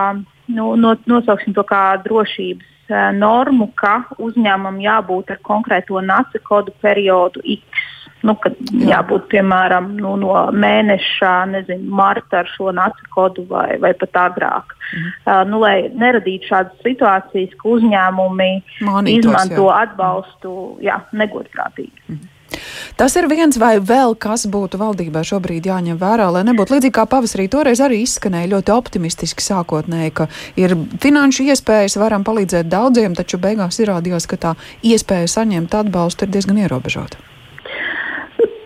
nu, 0.56 0.76
no, 0.80 0.96
nosauksim 1.10 1.56
to 1.58 1.64
kā 1.68 1.84
drošības 2.06 2.92
uh, 2.92 3.10
normu, 3.16 3.72
ka 3.80 4.02
uzņēmumam 4.20 4.82
jābūt 4.84 5.34
ar 5.36 5.42
konkrēto 5.48 6.02
NACE 6.06 6.44
kodu 6.48 6.74
periodu 6.84 7.44
X. 7.58 7.88
Nu, 8.22 8.36
kad 8.38 8.54
Jā. 8.70 8.84
jābūt 8.92 9.32
piemēram 9.32 9.88
nu, 9.98 10.12
no 10.22 10.36
mēneša, 10.54 11.32
nezinu, 11.56 11.88
marta 11.98 12.44
ar 12.44 12.52
šo 12.52 12.70
NACE 12.78 13.08
kodu 13.16 13.48
vai, 13.50 13.80
vai 13.82 13.96
pat 13.98 14.20
agrāk. 14.28 14.76
Mhm. 14.92 15.16
Uh, 15.26 15.42
nu, 15.50 15.64
lai 15.64 15.90
neradītu 15.90 16.52
šādas 16.52 16.86
situācijas, 16.86 17.56
ka 17.58 17.72
uzņēmumi 17.78 18.52
Manītos, 18.86 19.18
izmanto 19.24 19.66
jā. 19.72 19.80
atbalstu 19.88 20.54
jā, 20.86 21.02
negodprātīgi. 21.18 22.06
Mhm. 22.10 22.38
Tas 23.00 23.16
ir 23.18 23.28
viens 23.32 23.58
vai 23.62 23.76
vēl 23.80 24.16
kas 24.20 24.46
būtu 24.52 24.80
valdībai 24.82 25.24
šobrīd 25.28 25.70
jāņem 25.70 25.98
vērā, 26.02 26.28
lai 26.36 26.44
nebūtu 26.48 26.76
līdzīgi 26.76 26.96
kā 26.96 27.08
pavasarī. 27.10 27.48
Toreiz 27.52 27.82
arī 27.84 28.02
izskanēja 28.06 28.52
ļoti 28.52 28.76
optimistiski 28.76 29.46
sākotnēji, 29.46 30.14
ka 30.20 30.28
ir 30.60 30.76
finanšu 31.02 31.48
iespējas, 31.50 31.98
varam 32.02 32.26
palīdzēt 32.28 32.70
daudziem, 32.72 33.18
taču 33.18 33.42
beigās 33.42 33.82
izrādījās, 33.82 34.30
ka 34.30 34.40
tā 34.46 34.56
iespēja 34.86 35.32
saņemt 35.38 35.76
atbalstu 35.84 36.28
ir 36.28 36.36
diezgan 36.36 36.62
ierobežota. 36.62 37.20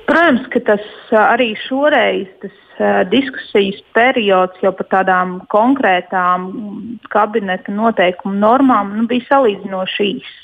Protams, 0.05 0.46
ka 0.53 0.62
tas 0.67 0.86
arī 1.17 1.53
šoreiz 1.65 2.29
tas 2.44 2.62
diskusijas 3.12 3.79
periods 3.96 4.60
jau 4.63 4.72
par 4.75 4.88
tādām 4.91 5.38
konkrētām 5.51 6.50
kabineta 7.13 7.72
noteikumu 7.72 8.36
normām 8.39 8.96
nu, 8.98 9.05
bija 9.10 9.27
salīdzinoši 9.29 10.10
īss. 10.15 10.41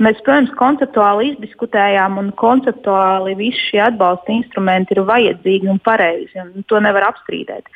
Mēs, 0.00 0.20
protams, 0.24 0.52
konceptuāli 0.56 1.34
izdiskutējām, 1.34 2.16
un 2.22 2.30
konceptuāli 2.40 3.34
visi 3.36 3.60
šie 3.66 3.82
atbalsta 3.84 4.32
instrumenti 4.32 4.96
ir 4.96 5.02
vajadzīgi 5.04 5.68
un 5.68 5.80
pareizi, 5.84 6.40
un 6.40 6.64
to 6.68 6.80
nevar 6.80 7.10
apstrīdēt. 7.10 7.68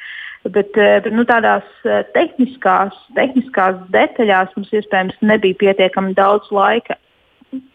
Bet, 0.54 0.76
eh, 0.76 1.00
bet 1.04 1.12
nu, 1.12 1.24
tādās 1.28 1.64
eh, 1.84 2.00
tehniskās, 2.16 2.96
tehniskās 3.16 3.76
detaļās 3.92 4.56
mums 4.56 4.72
iespējams 4.72 5.20
nebija 5.20 5.60
pietiekami 5.60 6.16
daudz 6.16 6.48
laika 6.52 6.96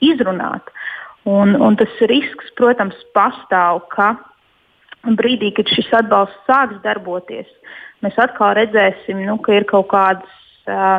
izrunāt. 0.02 0.74
Un, 1.30 1.54
un 1.54 1.78
tas 1.78 1.94
risks, 2.10 2.50
protams, 2.58 2.98
pastāv, 3.14 3.84
ka 3.94 4.16
brīdī, 5.06 5.54
kad 5.54 5.70
šis 5.70 5.94
atbalsts 6.02 6.46
sāks 6.50 6.82
darboties, 6.82 7.50
mēs 8.02 8.18
atkal 8.18 8.56
redzēsim, 8.58 9.22
nu, 9.30 9.38
ka 9.46 9.60
ir 9.60 9.70
kaut 9.70 9.92
kādas 9.94 10.38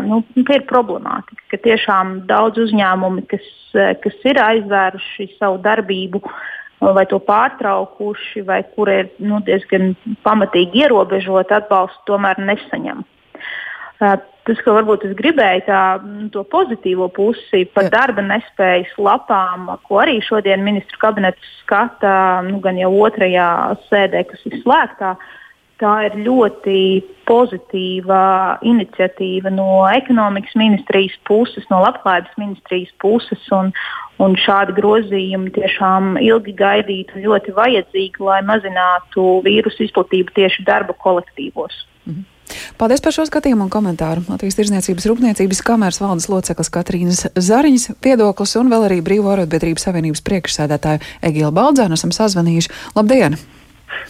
nu, 0.07 0.21
ka 0.47 0.57
ir 0.59 0.67
problemātika, 0.69 1.43
ka 1.53 1.61
tiešām 1.65 2.15
daudz 2.31 2.61
uzņēmumi, 2.67 3.27
kas, 3.31 3.47
kas 4.03 4.25
ir 4.29 4.41
aizvēruši 4.43 5.31
savu 5.39 5.61
darbību 5.65 6.23
vai 6.81 7.05
to 7.09 7.19
pārtraukuši, 7.21 8.45
vai 8.49 8.63
kur 8.75 8.89
ir 8.89 9.11
nu, 9.21 9.43
diezgan 9.45 9.93
pamatīgi 10.25 10.87
ierobežot 10.87 11.53
atbalstu, 11.53 12.07
tomēr 12.09 12.41
nesaņem. 12.41 13.03
Tas, 14.01 14.63
ko 14.65 14.73
varbūt 14.73 15.05
es 15.11 15.13
gribēju, 15.19 15.67
tā 15.67 15.81
nu, 16.01 16.31
to 16.33 16.41
pozitīvo 16.49 17.11
pusi 17.13 17.67
par 17.75 17.91
darba 17.93 18.25
nespējas 18.25 18.95
lapām, 18.97 19.69
ko 19.85 20.01
arī 20.01 20.17
šodien 20.25 20.65
ministru 20.65 20.97
kabinets 21.03 21.53
skata, 21.61 22.15
nu, 22.49 22.63
gan 22.65 22.81
jau 22.81 22.95
otrajā 23.05 23.51
sēdē, 23.91 24.25
kas 24.31 24.49
ir 24.49 24.57
slēgtā, 24.63 25.13
uh, 25.19 25.37
tā 25.81 25.95
ir 26.09 26.17
ļoti 26.27 26.79
pozitīva 27.29 28.23
iniciatīva 28.67 29.53
no 29.55 29.85
ekonomikas 29.91 30.57
ministrijas 30.59 31.15
puses, 31.29 31.67
no 31.71 31.83
labklājības 31.85 32.39
ministrijas 32.41 32.91
puses. 33.03 33.45
Un, 33.57 33.73
un 34.21 34.37
šādi 34.41 34.77
grozījumi 34.77 35.53
tiešām 35.57 36.17
ilgi 36.21 36.57
gaidīti 36.59 37.17
un 37.17 37.29
ļoti 37.29 37.55
vajadzīgi, 37.57 38.27
lai 38.27 38.43
mazinātu 38.47 39.41
vīrusu 39.47 39.87
izplatību 39.87 40.37
tieši 40.37 40.67
darba 40.69 40.97
kolektīvos. 41.07 41.87
Mhm. 42.07 42.29
Paldies 42.81 43.03
par 43.05 43.15
šo 43.15 43.23
skatījumu 43.29 43.69
un 43.69 43.71
komentāru. 43.71 44.25
Latvijas 44.27 44.57
Tirzniecības 44.59 45.07
Rūpniecības 45.07 45.63
kameras 45.67 46.01
valdes 46.03 46.27
loceklis 46.33 46.73
Katrīnas 46.75 47.23
Zariņas 47.39 48.01
viedoklis 48.03 48.57
un 48.59 48.73
vēl 48.73 48.89
arī 48.89 48.99
Brīvo 49.07 49.31
arotbiedrības 49.37 49.87
savienības 49.87 50.25
priekšsēdētāju 50.27 51.05
Egīlu 51.31 51.55
Baldzēnu 51.55 51.99
esam 52.01 52.15
sazvanījuši. 52.17 52.75
Labdien! 52.99 53.39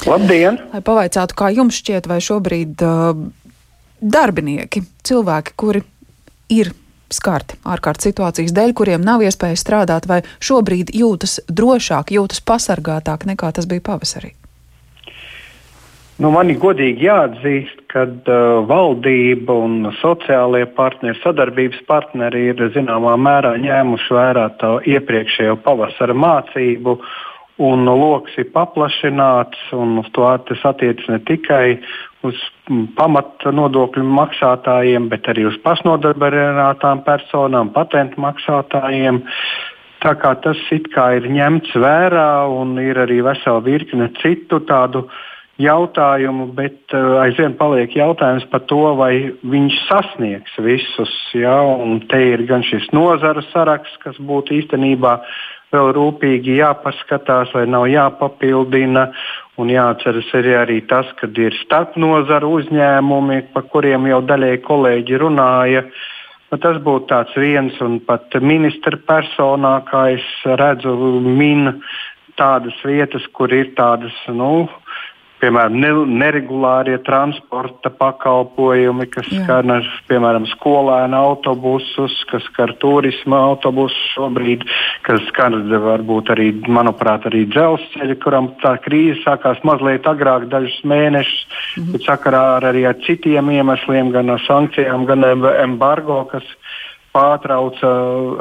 Labdien! 0.08 0.56
Lai 0.72 0.80
pavaicātu, 0.84 1.36
kā 1.36 1.50
jums 1.52 1.76
šķiet, 1.82 2.08
vai 2.08 2.20
šobrīd 2.24 2.84
uh, 2.84 3.10
darbinieki, 4.00 4.84
cilvēki, 5.04 5.56
kuri 5.60 5.82
ir 6.52 6.72
skarti 7.10 7.58
ārkārtas 7.66 8.08
situācijas 8.08 8.54
dēļ, 8.56 8.74
kuriem 8.78 9.04
nav 9.04 9.24
iespēja 9.26 9.58
strādāt, 9.60 10.08
vai 10.08 10.22
šobrīd 10.40 10.94
jūtas 10.96 11.40
drošāk, 11.50 12.14
jūtas 12.16 12.40
pasargātāk 12.46 13.26
nekā 13.28 13.52
tas 13.56 13.68
bija 13.68 13.84
pavasarī? 13.90 14.32
Nu, 16.20 16.28
man 16.32 16.50
ir 16.52 16.58
godīgi 16.60 17.06
jāatzīst, 17.06 17.86
ka 17.92 18.04
uh, 18.04 18.60
valdība 18.68 19.56
un 19.56 19.88
sociālie 20.00 20.66
partneri, 20.76 21.16
sadarbības 21.22 21.80
partneri 21.88 22.50
ir 22.52 22.60
zināmā 22.74 23.16
mērā 23.20 23.54
ņēmuši 23.60 24.16
vērā 24.16 24.46
to 24.60 24.76
iepriekšējo 24.94 25.56
pavasara 25.64 26.16
mācību 26.16 26.98
un 27.60 27.84
lokus 27.84 28.36
ir 28.40 28.48
paplašināts, 28.54 29.70
un 29.76 30.00
tas 30.16 30.64
attiecas 30.72 31.08
ne 31.12 31.18
tikai 31.28 31.78
uz 32.26 32.40
pamata 32.96 33.52
nodokļu 33.52 34.04
maksātājiem, 34.04 35.08
bet 35.12 35.28
arī 35.32 35.46
uz 35.50 35.58
pašnodarbinātām 35.64 37.04
personām, 37.06 37.72
patentu 37.76 38.20
maksātājiem. 38.24 39.22
Tā 40.00 40.14
kā 40.16 40.32
tas 40.40 40.60
ir 40.72 41.26
ņemts 41.28 41.76
vērā 41.76 42.30
un 42.48 42.78
ir 42.80 42.96
arī 43.02 43.20
vesela 43.24 43.60
virkne 43.60 44.08
citu 44.22 44.62
tādu 44.64 45.04
jautājumu, 45.60 46.46
bet 46.56 46.94
uh, 46.96 47.20
aizvien 47.20 47.52
paliek 47.58 47.92
jautājums 47.92 48.46
par 48.48 48.64
to, 48.70 48.80
vai 48.96 49.30
viņš 49.44 49.76
sasniegs 49.90 50.56
visus. 50.64 51.12
Ja? 51.36 51.58
Te 52.08 52.20
ir 52.32 52.46
gan 52.48 52.64
šis 52.64 52.88
nozara 52.96 53.44
saraksts, 53.50 54.00
kas 54.00 54.16
būtu 54.16 54.56
īstenībā 54.62 55.18
vēl 55.74 55.92
rūpīgi 55.96 56.58
jāpaskatās, 56.60 57.52
vai 57.54 57.66
nav 57.70 57.88
jāpapildina. 57.90 59.10
Un 59.60 59.68
jāatceras 59.68 60.30
arī, 60.38 60.54
arī 60.56 60.78
tas, 60.88 61.10
ka 61.20 61.28
ir 61.36 61.56
starpnozaru 61.66 62.54
uzņēmumi, 62.60 63.42
par 63.54 63.66
kuriem 63.72 64.08
jau 64.08 64.22
daļēji 64.24 64.62
kolēģi 64.64 65.20
runāja. 65.20 65.84
Nu, 66.50 66.58
tas 66.58 66.80
būtu 66.82 67.20
viens, 67.38 67.76
un 67.84 68.00
pat 68.02 68.34
ministra 68.40 68.98
personā, 69.06 69.76
kā 69.86 70.08
es 70.16 70.24
redzu, 70.44 70.96
min 71.22 71.76
tādas 72.40 72.74
vietas, 72.84 73.26
kur 73.36 73.52
ir 73.52 73.74
tādas 73.76 74.16
nu, 74.32 74.66
piemēram, 75.40 75.76
ne, 75.80 75.90
neregulārie 76.20 76.98
transporta 77.06 77.90
pakalpojumi, 77.94 79.06
kas 79.12 79.28
Jā. 79.30 79.42
skar 79.44 79.68
piemēram 80.10 80.46
skolēnu 80.52 81.16
autobusus, 81.16 82.16
kas 82.30 82.44
skar 82.50 82.74
turisma 82.82 83.40
autobusus 83.50 84.00
šobrīd, 84.14 84.66
kas 85.06 85.24
skar 85.30 85.56
varbūt 85.84 86.32
arī, 86.34 86.50
manuprāt, 86.68 87.26
arī 87.30 87.46
dzelzceļu, 87.50 88.18
kuram 88.22 88.52
tā 88.64 88.76
krīze 88.84 89.20
sākās 89.24 89.62
mazliet 89.66 90.08
agrāk, 90.10 90.48
dažus 90.52 90.80
mēnešus, 90.84 91.40
mhm. 91.78 91.92
bet 91.94 92.08
sakarā 92.08 92.44
ar 92.58 92.70
arī 92.72 92.86
ar 92.90 92.98
citiem 93.06 93.52
iemesliem, 93.56 94.12
gan 94.14 94.36
ar 94.36 94.44
sankcijām, 94.46 95.06
gan 95.08 95.26
embargo, 95.64 96.22
kas 96.30 96.46
pārtrauca 97.14 97.90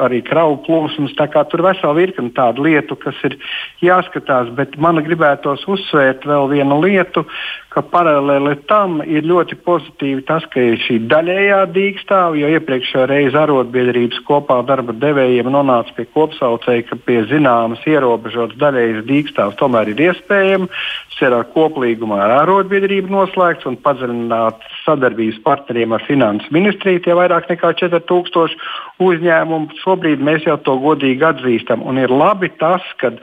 arī 0.06 0.22
kravu 0.26 0.60
plūsmas. 0.66 1.16
Tur 1.50 1.64
vesela 1.66 1.96
virkne 1.98 2.32
tādu 2.36 2.66
lietu, 2.68 2.98
kas 3.00 3.18
ir 3.28 3.38
jāskatās, 3.86 4.52
bet 4.58 4.78
man 4.82 5.02
gribētos 5.06 5.66
uzsvērt 5.70 6.28
vēl 6.30 6.50
vienu 6.54 6.80
lietu, 6.84 7.26
ka 7.74 7.84
paralēli 7.86 8.56
tam 8.70 9.00
ir 9.06 9.28
ļoti 9.30 9.60
pozitīvi 9.66 10.26
tas, 10.28 10.46
ka 10.54 10.62
ir 10.72 10.80
šī 10.82 11.00
daļējā 11.10 11.60
dīkstāve, 11.76 12.42
jo 12.42 12.50
iepriekšējā 12.58 13.06
reizē 13.12 13.44
arotbiedrības 13.46 14.22
kopā 14.28 14.60
darba 14.68 14.96
devējiem 14.98 15.52
nonāca 15.54 15.94
pie 15.98 16.08
kopsaucēja, 16.16 16.88
ka 16.90 17.00
pie 17.06 17.22
zināmas 17.30 17.86
ierobežotas 17.90 18.58
daļējas 18.62 19.06
dīkstāves 19.10 19.60
tomēr 19.62 19.94
ir 19.94 20.10
iespējams. 20.10 20.88
Tas 21.20 21.28
ir 21.28 21.36
ar 21.36 21.48
koplīgumu 21.52 22.16
ar 22.16 22.32
arotbiedrību 22.46 23.12
noslēgts 23.12 23.68
un 23.68 23.76
padziļināt 23.84 24.62
sadarbības 24.86 25.42
partneriem 25.44 25.94
ar 25.98 26.06
finanses 26.08 26.48
ministriju. 26.56 27.02
Tie 27.04 27.16
vairāk 27.18 27.50
nekā 27.52 27.74
4000 27.82 28.59
uzņēmumu. 29.04 29.78
Šobrīd 29.84 30.24
mēs 30.24 30.48
jau 30.48 30.58
to 30.64 30.76
godīgi 30.82 31.26
atzīstam. 31.30 31.84
Un 31.88 32.02
ir 32.02 32.12
labi 32.14 32.52
tas, 32.62 32.84
ka 33.02 33.14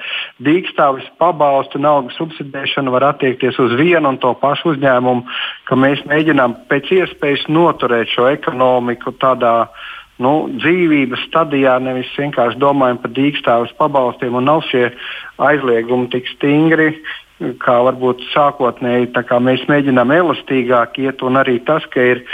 dīkstāvis 0.45 1.09
pabalstu 1.21 1.81
un 1.81 1.91
algu 1.91 2.15
subsidēšana 2.17 2.95
var 2.95 3.11
attiekties 3.13 3.61
uz 3.63 3.77
vienu 3.79 4.15
un 4.15 4.21
to 4.23 4.33
pašu 4.41 4.75
uzņēmumu, 4.75 5.27
ka 5.69 5.79
mēs 5.81 6.05
mēģinām 6.09 6.57
pēc 6.71 6.93
iespējas 7.01 7.47
noturēt 7.53 8.13
šo 8.15 8.31
ekonomiku 8.33 9.15
tādā 9.21 9.69
nu, 10.23 10.49
dzīvības 10.57 11.27
stadijā, 11.29 11.77
nevis 11.83 12.11
vienkārši 12.17 12.61
domājam 12.61 13.01
par 13.03 13.13
dīkstāvis 13.17 13.77
pabalstiem, 13.81 14.39
un 14.39 14.49
nav 14.49 14.65
šie 14.71 14.89
aizliegumi 15.45 16.09
tik 16.15 16.29
stingri, 16.33 16.95
kā 17.61 17.77
varbūt 17.85 18.25
sākotnēji 18.33 19.11
mēs 19.45 19.67
mēģinām 19.69 20.13
elastīgāk 20.17 20.97
iet, 21.05 21.23
un 21.23 21.37
arī 21.37 21.59
tas, 21.69 21.85
ka 21.93 22.01
ir 22.01 22.25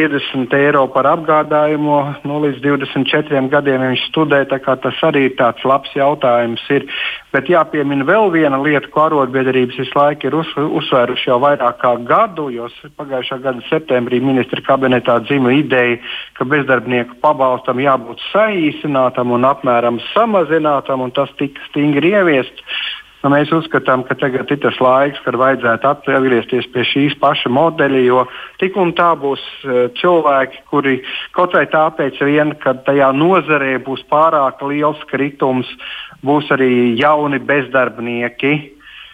50 0.00 0.54
eiro 0.56 0.86
par 0.94 1.04
apgādājumu 1.10 1.96
nu, 2.24 2.38
līdz 2.44 2.62
24 2.64 3.42
gadiem, 3.52 3.82
ja 3.84 3.90
viņš 3.92 4.04
studē. 4.08 4.42
Tas 4.48 5.00
arī 5.04 5.26
ir 5.28 5.34
tāds 5.36 5.64
labs 5.68 5.92
jautājums. 5.96 6.62
Ir. 6.72 6.86
Bet 7.34 7.50
jāpiemina 7.52 8.06
vēl 8.08 8.30
viena 8.32 8.58
lieta, 8.62 8.88
ko 8.90 9.04
arotbiedrības 9.06 9.76
visu 9.82 9.98
laiku 9.98 10.30
ir 10.30 10.38
uz, 10.40 10.52
uzsvēruši 10.80 11.28
jau 11.28 11.38
vairāk 11.42 11.78
kā 11.82 11.92
gadu, 12.08 12.48
jo 12.54 12.70
pagājušā 12.98 13.40
gada 13.44 13.66
septembrī 13.68 14.22
ministra 14.24 14.64
kabinetā 14.66 15.20
dzima 15.28 15.52
ideja, 15.58 16.00
ka 16.38 16.48
bezdarbnieku 16.48 17.20
pabalstam 17.22 17.82
jābūt 17.82 18.24
saīsinātam 18.30 19.36
un 19.36 19.46
apmēram 19.50 20.00
samazinātam, 20.14 21.04
un 21.04 21.14
tas 21.14 21.30
tika 21.38 21.62
stingri 21.68 22.14
ieviests. 22.16 22.64
Nu, 23.20 23.28
mēs 23.28 23.50
uzskatām, 23.52 24.00
ka 24.08 24.16
tagad 24.16 24.48
ir 24.48 24.60
tas 24.62 24.78
laiks, 24.80 25.20
kad 25.26 25.36
vajadzētu 25.36 25.88
atgriezties 25.90 26.68
pie 26.72 26.84
šīs 26.88 27.18
paša 27.20 27.50
modeļa, 27.52 28.00
jo 28.06 28.22
tik 28.62 28.78
un 28.80 28.94
tā 28.96 29.10
būs 29.20 29.42
uh, 29.66 29.82
cilvēki, 30.00 30.62
kuri 30.72 30.96
kaut 31.36 31.52
vai 31.56 31.66
tāpēc, 31.68 32.16
vien, 32.24 32.54
ka 32.62 32.78
tajā 32.86 33.10
nozarē 33.12 33.74
būs 33.84 34.06
pārāk 34.08 34.64
liels 34.64 35.02
kritums, 35.12 35.68
būs 36.24 36.48
arī 36.56 36.96
jauni 36.96 37.42
bezdarbnieki. 37.44 38.54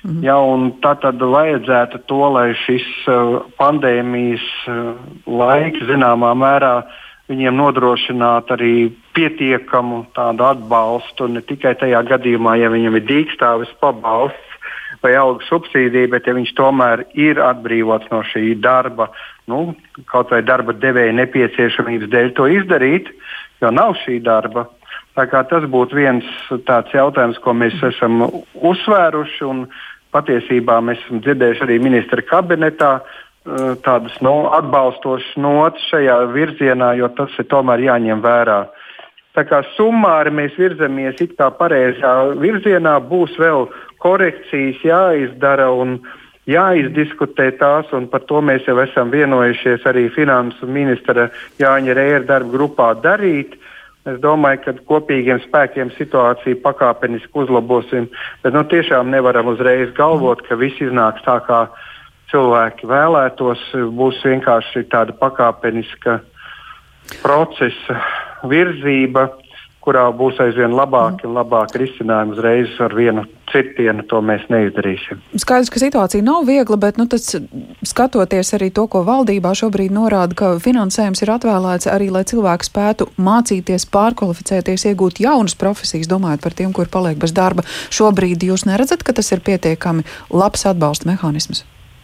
Mhm. 0.06 0.22
Ja, 0.22 0.38
tad, 0.84 1.02
tad 1.02 1.18
vajadzētu 1.18 2.04
to, 2.06 2.20
lai 2.36 2.52
šis 2.62 2.86
uh, 3.10 3.40
pandēmijas 3.58 4.46
uh, 4.70 4.94
laiks 5.26 5.82
zināmā 5.90 6.30
mērā 6.38 6.76
uh, 6.84 7.02
viņiem 7.30 7.56
nodrošināt 7.58 8.50
arī 8.54 8.90
pietiekamu 9.16 10.04
tādu 10.16 10.46
atbalstu, 10.46 11.28
ne 11.30 11.42
tikai 11.42 11.74
tajā 11.80 12.02
gadījumā, 12.06 12.56
ja 12.60 12.70
viņam 12.72 12.98
ir 12.98 13.06
dīkstāvis 13.08 13.72
pabalsts 13.82 14.54
vai 15.02 15.12
algu 15.18 15.44
subsīdija, 15.46 16.10
bet 16.14 16.26
ja 16.26 16.34
viņš 16.36 16.54
tomēr 16.56 17.04
ir 17.18 17.40
atbrīvots 17.42 18.08
no 18.12 18.22
šī 18.26 18.54
darba, 18.62 19.10
nu, 19.50 19.74
kaut 20.10 20.32
vai 20.32 20.40
darba 20.46 20.74
devēja 20.74 21.14
nepieciešamības 21.18 22.10
dēļ 22.14 22.32
to 22.38 22.48
izdarīt, 22.50 23.10
jo 23.62 23.70
nav 23.74 23.98
šī 24.04 24.20
darba. 24.24 24.68
Tas 25.16 25.64
būtu 25.72 25.96
viens 25.96 26.24
tāds 26.68 26.92
jautājums, 26.92 27.38
ko 27.40 27.54
mēs 27.56 27.76
esam 27.88 28.26
uzsvēruši. 28.54 29.52
Patiesībā 30.12 30.76
mēs 30.84 31.00
esam 31.04 31.22
dzirdējuši 31.24 31.64
arī 31.64 31.76
ministra 31.82 32.22
kabinetā 32.24 32.90
Eh, 33.00 33.25
tādas 33.86 34.16
nu, 34.24 34.34
atbalstošas 34.56 35.36
notis 35.38 35.86
šajā 35.92 36.18
virzienā, 36.34 36.94
jo 36.98 37.10
tas 37.14 37.34
ir 37.38 37.46
tomēr 37.50 37.84
jāņem 37.86 38.22
vērā. 38.24 38.60
Tā 39.36 39.44
kā 39.44 39.60
summāri 39.76 40.32
mēs 40.32 40.54
virzamies 40.56 41.20
it 41.20 41.34
kā 41.38 41.50
pareizā 41.58 42.12
virzienā, 42.40 42.96
būs 43.04 43.36
vēl 43.38 43.66
korekcijas 44.00 44.80
jāizdara 44.84 45.68
un 45.70 45.98
jāizdiskutē 46.48 47.50
tās, 47.60 47.90
un 47.92 48.06
par 48.08 48.24
to 48.30 48.40
mēs 48.40 48.66
jau 48.66 48.78
esam 48.82 49.10
vienojušies 49.12 49.86
arī 49.90 50.06
finansu 50.14 50.66
ministra 50.66 51.28
Jāņa 51.60 51.96
Rēra 51.98 52.24
darba 52.26 52.54
grupā 52.54 52.92
darīt. 53.02 53.58
Es 54.06 54.20
domāju, 54.22 54.60
ka 54.62 54.74
kopīgiem 54.86 55.40
spēkiem 55.42 55.90
situāciju 55.96 56.60
pakāpeniski 56.62 57.42
uzlabosim, 57.42 58.06
bet 58.44 58.54
nu, 58.54 58.62
tiešām 58.70 59.10
nevaram 59.10 59.50
uzreiz 59.50 59.90
galvot, 59.98 60.44
ka 60.46 60.54
viss 60.56 60.78
iznāks 60.80 61.26
tā, 61.26 61.40
kā 61.42 61.64
cilvēki 62.32 62.88
vēlētos, 62.90 63.64
būs 63.96 64.22
vienkārši 64.26 64.86
tāda 64.92 65.14
pakāpeniska 65.16 66.20
procesa 67.22 68.00
virzība, 68.46 69.28
kurā 69.86 70.08
būs 70.10 70.40
aizvien 70.42 70.72
labāki 70.74 71.28
un 71.28 71.36
labāki 71.36 71.84
risinājumi 71.84 72.34
uzreiz 72.34 72.72
ar 72.82 72.94
vienu 72.98 73.22
cirtienu, 73.52 74.02
to 74.10 74.18
mēs 74.18 74.42
neizdarīsim. 74.50 75.20
Skaidrs, 75.38 75.70
ka 75.70 75.78
situācija 75.78 76.24
nav 76.26 76.42
viegla, 76.48 76.78
bet 76.82 76.98
nu, 76.98 77.06
tas, 77.10 77.28
skatoties 77.86 78.50
arī 78.58 78.72
to, 78.74 78.88
ko 78.90 79.04
valdībā 79.06 79.52
šobrīd 79.54 79.94
norāda, 79.94 80.34
ka 80.34 80.50
finansējums 80.64 81.22
ir 81.22 81.32
atvēlēts 81.36 81.90
arī, 81.92 82.10
lai 82.10 82.24
cilvēki 82.26 82.66
spētu 82.66 83.08
mācīties, 83.14 83.86
pārkvalificēties, 83.94 84.88
iegūt 84.90 85.22
jaunas 85.22 85.54
profesijas, 85.54 86.10
domājot 86.10 86.42
par 86.42 86.58
tiem, 86.58 86.74
kur 86.74 86.90
paliek 86.90 87.22
bez 87.22 87.36
darba. 87.36 87.62
Šobrīd 87.94 88.42
jūs 88.50 88.66
neredzat, 88.66 89.06
ka 89.06 89.14
tas 89.14 89.30
ir 89.30 89.46
pietiekami 89.46 90.02
labs 90.34 90.66
atbalsta 90.66 91.06
mehānisms? 91.14 91.62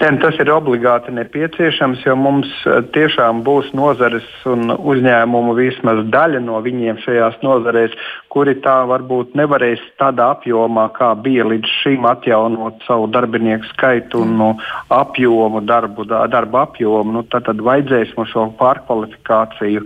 Ne, 0.00 0.08
nu, 0.10 0.18
tas 0.22 0.38
ir 0.40 0.48
obligāti 0.50 1.12
nepieciešams, 1.12 2.00
jo 2.06 2.14
mums 2.16 2.48
eh, 2.66 2.80
tiešām 2.94 3.42
būs 3.44 3.68
nozares 3.76 4.24
un 4.48 4.72
uzņēmumu 4.72 5.52
vismaz 5.58 6.00
daļa 6.14 6.40
no 6.42 6.60
viņiem 6.64 6.98
šajās 7.04 7.36
nozarēs, 7.44 7.94
kuri 8.32 8.56
tā 8.64 8.78
varbūt 8.88 9.36
nevarēs 9.38 9.82
tādā 10.00 10.30
apjomā, 10.32 10.88
kā 10.96 11.12
bija 11.20 11.44
līdz 11.50 11.76
šim, 11.82 12.08
atjaunot 12.08 12.80
savu 12.88 13.10
darbinieku 13.12 13.68
skaitu 13.74 14.24
un 14.24 14.34
no 14.40 14.50
apjomu, 14.88 15.60
darbu, 15.68 16.08
darba 16.08 16.64
apjomu. 16.66 17.18
Nu, 17.18 17.26
tad, 17.28 17.46
tad 17.50 17.60
vajadzēs 17.60 18.16
mums 18.16 18.32
šo 18.32 18.48
pārkvalifikāciju 18.58 19.84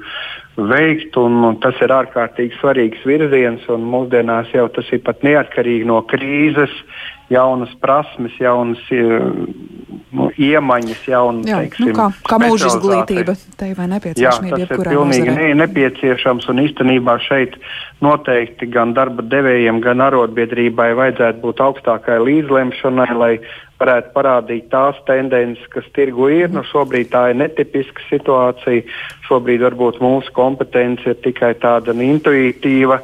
veikt, 0.71 1.19
un 1.21 1.59
tas 1.61 1.77
ir 1.85 1.93
ārkārtīgi 1.93 2.57
svarīgs 2.61 3.03
virziens. 3.09 3.67
Mūsdienās 3.67 4.55
jau 4.55 4.69
tas 4.73 4.89
ir 4.95 5.03
pat 5.05 5.27
neatkarīgi 5.27 5.89
no 5.91 6.01
krīzes, 6.09 6.73
jaunas 7.33 7.75
prasmes, 7.83 8.39
jaunas 8.41 8.81
nu, 10.17 10.29
iemaņas, 10.39 11.03
jaunas 11.11 11.49
Jā, 11.49 11.61
teiksim, 11.65 11.91
nu 11.91 11.97
kā, 11.97 12.07
kā 12.29 12.39
mūža 12.43 12.71
izglītība. 12.73 13.37
Te 13.59 13.71
vai 13.79 13.89
nepieciešamība 13.93 14.61
Jā, 14.61 14.69
tas 14.71 14.79
ir 14.79 14.91
pilnīgi 14.93 15.37
ne, 15.37 15.51
nepieciešams 15.63 16.49
un 16.53 16.63
īstenībā 16.65 17.19
šeit 17.27 17.59
noteikti 18.05 18.69
gan 18.73 18.95
darba 18.97 19.25
devējiem, 19.25 19.81
gan 19.85 20.05
arotbiedrībai 20.07 20.91
vajadzētu 20.99 21.43
būt 21.45 21.63
augstākai 21.67 22.19
līdzlemšanai, 22.25 23.13
lai 23.17 23.33
varētu 23.81 24.13
parādīt 24.15 24.71
tās 24.73 24.99
tendences, 25.09 25.65
kas 25.73 25.87
tirgu 25.97 26.31
ir. 26.33 26.51
Nu, 26.53 26.65
šobrīd 26.67 27.13
tā 27.13 27.29
ir 27.33 27.41
netipiska 27.43 28.05
situācija. 28.09 28.87
Šobrīd 29.29 29.65
varbūt 29.67 30.01
mūsu 30.05 30.33
kompetence 30.37 31.11
ir 31.11 31.21
tikai 31.25 31.55
tāda 31.61 31.97
intuitīva. 31.97 33.03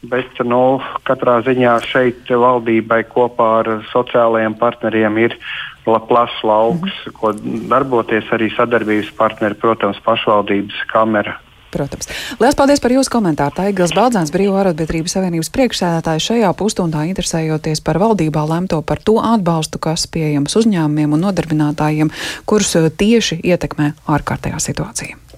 Bet 0.00 0.38
nu, 0.48 0.80
katrā 1.04 1.42
ziņā 1.44 1.74
šeit 1.84 2.30
valdībai 2.32 3.02
kopā 3.10 3.48
ar 3.58 3.68
sociālajiem 3.90 4.54
partneriem 4.56 5.18
ir 5.20 5.36
plašs 5.84 6.42
lauks, 6.42 6.80
mm 6.80 7.10
-hmm. 7.10 7.12
ko 7.20 7.32
darboties 7.68 8.24
arī 8.32 8.50
sadarbības 8.56 9.10
partneri, 9.16 9.54
protams, 9.54 10.00
pašvaldības 10.04 10.84
kamera. 10.92 11.38
Protams. 11.70 12.08
Lielas 12.40 12.56
paldies 12.58 12.80
par 12.82 12.90
jūsu 12.90 13.12
komentāru. 13.14 13.54
Tā 13.54 13.68
ir 13.68 13.76
Gils 13.78 13.94
Baldzāns, 13.94 14.32
Brīvo 14.34 14.58
arotbiedrības 14.58 15.14
savienības 15.14 15.52
priekšsēdētājs 15.54 16.26
šajā 16.26 16.50
pusstundā 16.58 17.04
interesējoties 17.06 17.84
par 17.86 17.98
valdībā 18.02 18.42
lemto 18.50 18.82
par 18.82 18.98
to 18.98 19.20
atbalstu, 19.22 19.78
kas 19.78 20.06
pieejams 20.10 20.56
uzņēmumiem 20.56 21.14
un 21.14 21.20
nodarbinātājiem, 21.28 22.10
kurus 22.44 22.74
tieši 22.74 23.40
ietekmē 23.44 23.92
ārkārtējā 24.06 24.58
situācija. 24.58 25.29